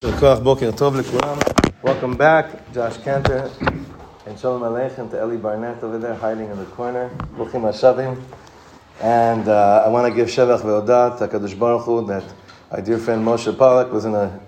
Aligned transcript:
Welcome 0.00 0.56
back, 2.16 2.72
Josh 2.72 2.98
Cantor 2.98 3.50
and 4.26 4.38
Shalom 4.38 4.62
Aleichem 4.62 5.10
to 5.10 5.16
Eli 5.20 5.38
Barnett 5.38 5.82
over 5.82 5.98
there 5.98 6.14
hiding 6.14 6.48
in 6.48 6.56
the 6.56 6.66
corner. 6.66 7.10
Bruchim 7.34 7.62
Hashavim. 7.62 8.22
And 9.02 9.48
uh, 9.48 9.82
I 9.84 9.88
want 9.88 10.08
to 10.08 10.14
give 10.14 10.28
Shevach 10.28 10.60
Ve'odat 10.60 11.18
to 11.18 11.26
Kadosh 11.26 11.58
Baruch 11.58 11.82
Hu 11.82 12.06
that 12.06 12.22
our 12.70 12.80
dear 12.80 12.98
friend 12.98 13.26
Moshe 13.26 13.52
Pollack 13.56 13.90
was 13.90 14.04
in 14.04 14.14
a, 14.14 14.40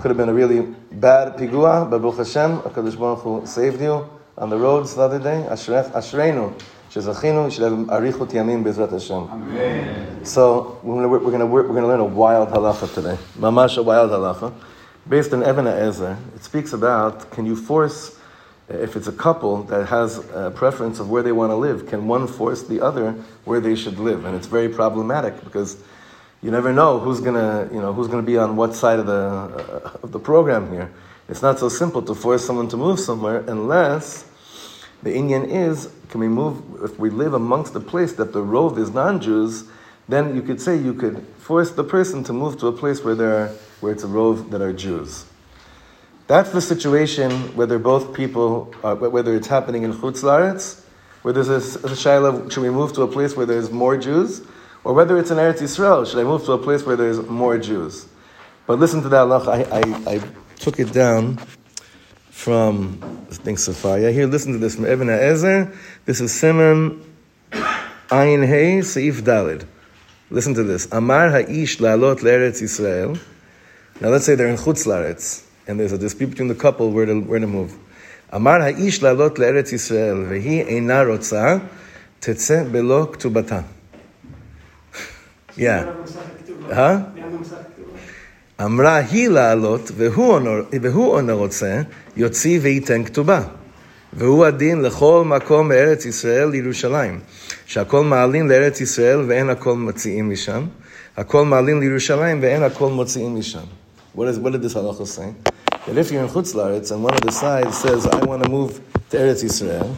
could 0.00 0.08
have 0.08 0.16
been 0.16 0.30
a 0.30 0.32
really 0.32 0.62
bad 0.92 1.36
pigua, 1.36 1.90
but 1.90 1.98
Baruch 1.98 2.16
Hashem, 2.16 2.60
Kadosh 2.72 2.98
Baruch 2.98 3.18
Hu 3.18 3.46
saved 3.46 3.82
you 3.82 4.08
on 4.38 4.48
the 4.48 4.56
roads 4.56 4.94
the 4.94 5.02
other 5.02 5.18
day. 5.18 5.46
Ashrech, 5.50 5.92
Ashreinu, 5.92 6.58
have 6.94 7.04
Arichut 7.04 8.30
Yamim 8.30 8.64
Bezrat 8.64 8.90
Hashem. 8.90 9.28
Amen. 9.30 10.24
So 10.24 10.80
we're 10.82 11.06
going 11.06 11.40
to 11.40 11.46
we're 11.46 11.62
going 11.62 11.82
to 11.82 11.88
learn 11.88 12.00
a 12.00 12.04
wild 12.06 12.48
halacha 12.48 12.94
today. 12.94 13.18
Mamash 13.38 13.76
a 13.76 13.82
wild 13.82 14.10
halacha 14.10 14.54
based 15.08 15.32
on 15.32 15.40
Even 15.42 15.66
HaEzer, 15.66 16.16
it 16.34 16.44
speaks 16.44 16.72
about 16.72 17.30
can 17.30 17.46
you 17.46 17.56
force, 17.56 18.18
if 18.68 18.96
it's 18.96 19.06
a 19.06 19.12
couple 19.12 19.64
that 19.64 19.86
has 19.86 20.18
a 20.30 20.50
preference 20.50 20.98
of 20.98 21.10
where 21.10 21.22
they 21.22 21.32
want 21.32 21.50
to 21.50 21.56
live, 21.56 21.86
can 21.86 22.06
one 22.06 22.26
force 22.26 22.62
the 22.62 22.80
other 22.80 23.12
where 23.44 23.60
they 23.60 23.74
should 23.74 23.98
live? 23.98 24.24
And 24.24 24.34
it's 24.34 24.46
very 24.46 24.68
problematic 24.68 25.42
because 25.44 25.76
you 26.42 26.50
never 26.50 26.72
know 26.72 26.98
who's 26.98 27.20
gonna, 27.20 27.68
you 27.72 27.80
know, 27.80 27.92
who's 27.92 28.08
gonna 28.08 28.22
be 28.22 28.36
on 28.36 28.56
what 28.56 28.74
side 28.74 28.98
of 28.98 29.06
the 29.06 29.12
uh, 29.12 29.98
of 30.02 30.12
the 30.12 30.18
program 30.18 30.70
here. 30.70 30.90
It's 31.28 31.40
not 31.40 31.58
so 31.58 31.68
simple 31.68 32.02
to 32.02 32.14
force 32.14 32.44
someone 32.44 32.68
to 32.68 32.76
move 32.76 33.00
somewhere 33.00 33.44
unless 33.48 34.26
the 35.02 35.10
inyan 35.10 35.48
is 35.48 35.90
can 36.08 36.20
we 36.20 36.28
move 36.28 36.62
if 36.82 36.98
we 36.98 37.10
live 37.10 37.34
amongst 37.34 37.74
a 37.74 37.80
place 37.80 38.12
that 38.14 38.32
the 38.32 38.42
rove 38.42 38.78
is 38.78 38.90
non-Jews, 38.90 39.64
then 40.08 40.36
you 40.36 40.42
could 40.42 40.60
say 40.60 40.76
you 40.76 40.94
could 40.94 41.26
force 41.38 41.70
the 41.70 41.84
person 41.84 42.22
to 42.24 42.32
move 42.32 42.58
to 42.60 42.66
a 42.68 42.72
place 42.72 43.02
where 43.02 43.14
there 43.14 43.36
are 43.36 43.50
where 43.84 43.92
it's 43.92 44.02
a 44.02 44.08
rove 44.08 44.50
that 44.50 44.62
are 44.62 44.72
Jews. 44.72 45.26
That's 46.26 46.50
the 46.52 46.62
situation 46.62 47.30
whether 47.54 47.78
both 47.78 48.14
people, 48.14 48.74
uh, 48.82 48.96
are, 48.96 49.10
whether 49.10 49.34
it's 49.36 49.46
happening 49.46 49.82
in 49.82 49.92
Chutz 49.92 50.22
Laretz, 50.22 50.82
where 51.20 51.34
there's 51.34 51.50
a, 51.50 51.56
a 51.56 51.90
shaila, 51.92 52.50
should 52.50 52.62
we 52.62 52.70
move 52.70 52.94
to 52.94 53.02
a 53.02 53.06
place 53.06 53.36
where 53.36 53.44
there's 53.44 53.70
more 53.70 53.98
Jews, 53.98 54.40
or 54.84 54.94
whether 54.94 55.18
it's 55.18 55.30
in 55.30 55.36
Eretz 55.36 55.58
Yisrael, 55.58 56.10
should 56.10 56.18
I 56.18 56.24
move 56.24 56.46
to 56.46 56.52
a 56.52 56.58
place 56.58 56.84
where 56.86 56.96
there's 56.96 57.18
more 57.28 57.58
Jews? 57.58 58.06
But 58.66 58.78
listen 58.78 59.02
to 59.02 59.10
that, 59.10 59.20
Allah. 59.20 59.50
I, 59.50 59.80
I, 59.80 60.14
I 60.14 60.20
took 60.56 60.80
it 60.80 60.90
down 60.90 61.36
from 62.30 62.98
I 63.30 63.34
think 63.34 63.58
Sefaria. 63.58 64.10
Here, 64.14 64.26
listen 64.26 64.52
to 64.52 64.58
this 64.58 64.76
from 64.76 64.86
Even 64.86 65.08
HaEzer. 65.08 65.76
This 66.06 66.22
is 66.22 66.32
Siman 66.32 67.04
Ayin 68.08 68.46
Hey 68.46 68.78
Seif 68.78 69.20
Dalid. 69.20 69.66
Listen 70.30 70.54
to 70.54 70.62
this. 70.62 70.90
Amar 70.90 71.28
Ha'ish 71.28 71.76
la'alot 71.78 72.20
le'eretz 72.20 72.62
Yisrael. 72.62 73.20
Now 74.01 74.09
let's 74.09 74.25
say 74.25 74.35
they're 74.35 74.47
in 74.47 74.55
Chutz 74.55 74.85
Laretz, 74.85 75.45
and 75.67 75.79
there's 75.79 75.91
a 75.91 75.97
dispute 75.97 76.31
between 76.31 76.47
the 76.47 76.55
couple 76.55 76.91
where 76.91 77.05
to, 77.05 77.19
where 77.19 77.39
to 77.39 77.47
move. 77.47 77.75
Amar 78.31 78.61
ha'ish 78.61 78.99
la'alot 78.99 79.37
le'eretz 79.37 79.73
Yisrael, 79.73 80.27
vehi 80.27 80.65
eina 80.65 81.03
rotza, 81.05 81.61
tetze 82.21 82.69
belo 82.69 83.07
ktubata. 83.07 83.63
Yeah. 85.57 85.93
Huh? 86.71 87.01
אמרה 88.61 88.97
היא 88.97 89.29
לעלות, 89.29 89.91
והוא 89.95 91.11
עונה 91.13 91.33
רוצה, 91.33 91.81
יוציא 92.17 92.59
וייתן 92.61 93.03
כתובה. 93.03 93.41
והוא 94.13 94.45
הדין 94.45 94.81
לכל 94.81 95.23
מקום 95.25 95.69
בארץ 95.69 96.05
ישראל 96.05 96.49
לירושלים. 96.49 97.19
שהכל 97.65 98.03
מעלים 98.03 98.49
לארץ 98.49 98.81
ישראל 98.81 99.19
ואין 99.27 99.49
הכל 99.49 99.75
מוציאים 99.75 100.29
משם. 100.29 100.65
הכל 101.17 101.45
מעלים 101.45 101.79
לירושלים 101.79 102.39
ואין 102.41 102.63
הכל 102.63 102.89
מוציאים 102.89 103.35
משם. 103.35 103.63
What, 104.14 104.28
is, 104.28 104.38
what 104.38 104.52
did 104.52 104.62
this 104.62 104.74
halacha 104.74 105.06
say? 105.06 105.34
That 105.86 105.98
if 105.98 106.12
you're 106.12 106.22
in 106.22 106.28
Chutz 106.28 106.54
Laretz 106.54 106.92
and 106.92 107.02
one 107.02 107.14
of 107.14 107.20
the 107.20 107.32
sides 107.32 107.76
says, 107.76 108.06
I 108.06 108.24
want 108.24 108.44
to 108.44 108.48
move 108.48 108.80
to 109.10 109.16
Eretz 109.16 109.42
Yisrael, 109.42 109.96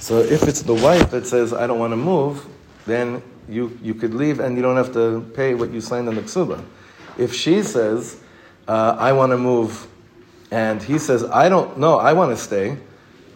so 0.00 0.18
if 0.18 0.42
it's 0.48 0.62
the 0.62 0.74
wife 0.74 1.12
that 1.12 1.26
says, 1.26 1.52
I 1.52 1.68
don't 1.68 1.78
want 1.78 1.92
to 1.92 1.96
move, 1.96 2.44
then 2.86 3.22
you, 3.48 3.78
you 3.80 3.94
could 3.94 4.14
leave 4.14 4.40
and 4.40 4.56
you 4.56 4.62
don't 4.62 4.76
have 4.76 4.92
to 4.94 5.20
pay 5.34 5.54
what 5.54 5.70
you 5.70 5.80
signed 5.80 6.08
on 6.08 6.16
the 6.16 6.22
ksuba. 6.22 6.64
If 7.16 7.32
she 7.32 7.62
says, 7.62 8.20
uh, 8.66 8.96
I 8.98 9.12
want 9.12 9.30
to 9.30 9.38
move, 9.38 9.86
and 10.50 10.82
he 10.82 10.98
says, 10.98 11.22
I 11.22 11.48
don't 11.48 11.78
know, 11.78 11.98
I 11.98 12.14
want 12.14 12.36
to 12.36 12.42
stay, 12.42 12.78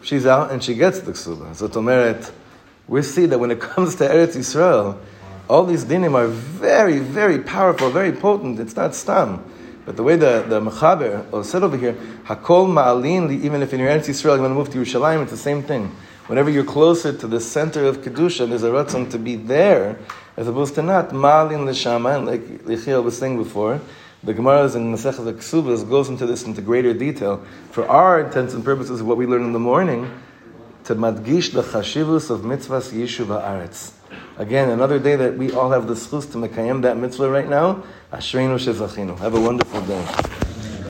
she's 0.02 0.26
out 0.26 0.50
and 0.50 0.62
she 0.62 0.74
gets 0.74 0.98
the 1.00 1.12
ksuba. 1.12 1.54
So 1.54 1.68
Tomeret, 1.68 2.32
we 2.88 3.02
see 3.02 3.26
that 3.26 3.38
when 3.38 3.52
it 3.52 3.60
comes 3.60 3.94
to 3.96 4.08
Eretz 4.08 4.34
Yisrael, 4.34 4.98
all 5.48 5.64
these 5.64 5.84
dinim 5.84 6.14
are 6.14 6.26
very, 6.26 6.98
very 6.98 7.38
powerful, 7.38 7.90
very 7.90 8.10
potent. 8.10 8.58
It's 8.58 8.74
not 8.74 8.92
stam. 8.96 9.44
But 9.86 9.96
the 9.96 10.02
way 10.02 10.16
the, 10.16 10.44
the 10.48 10.60
Mechaber 10.60 11.44
said 11.44 11.62
over 11.62 11.76
here, 11.76 11.92
Hakol 12.24 12.66
Ma'alin, 12.66 13.42
even 13.42 13.62
if 13.62 13.72
in 13.72 13.78
your 13.78 13.88
Eretz 13.88 14.08
Yisrael 14.08 14.34
you 14.34 14.42
want 14.42 14.50
to 14.50 14.54
move 14.56 14.68
to 14.70 14.78
Yerushalayim, 14.78 15.22
it's 15.22 15.30
the 15.30 15.36
same 15.36 15.62
thing. 15.62 15.94
Whenever 16.26 16.50
you're 16.50 16.64
closer 16.64 17.16
to 17.16 17.26
the 17.28 17.40
center 17.40 17.84
of 17.84 17.98
Kedusha, 17.98 18.48
there's 18.48 18.64
a 18.64 18.70
ratzon 18.70 19.08
to 19.12 19.18
be 19.18 19.36
there, 19.36 19.96
as 20.36 20.48
opposed 20.48 20.74
to 20.74 20.82
not 20.82 21.10
Ma'alin 21.10 21.64
L'Shama, 21.66 22.16
and 22.16 22.26
like 22.26 22.42
Yechiel 22.64 23.04
was 23.04 23.16
saying 23.16 23.38
before, 23.38 23.80
the 24.24 24.34
Gemara's 24.34 24.74
in 24.74 24.92
Masechah 24.92 25.32
Ksubas 25.34 25.88
goes 25.88 26.08
into 26.08 26.26
this 26.26 26.42
into 26.42 26.60
greater 26.60 26.92
detail. 26.92 27.44
For 27.70 27.86
our 27.86 28.20
intents 28.22 28.54
and 28.54 28.64
purposes 28.64 29.00
of 29.00 29.06
what 29.06 29.16
we 29.16 29.24
learn 29.24 29.44
in 29.44 29.52
the 29.52 29.60
morning, 29.60 30.10
to 30.86 30.94
madgish 30.94 31.52
the 31.52 31.62
chashivus 31.62 32.30
of 32.30 32.42
mitzvahs 32.42 32.92
yishuv 32.92 33.26
haaretz. 33.26 33.90
Again, 34.38 34.70
another 34.70 35.00
day 35.00 35.16
that 35.16 35.36
we 35.36 35.52
all 35.52 35.70
have 35.70 35.88
the 35.88 35.94
schus 35.94 36.30
to 36.30 36.38
mekayem 36.38 36.82
that 36.82 36.96
mitzvah 36.96 37.28
right 37.28 37.48
now. 37.48 37.82
Ashreinu 38.12 38.56
shezachinu. 38.56 39.18
Have 39.18 39.34
a 39.34 39.40
wonderful 39.40 39.80
day. 39.82 40.45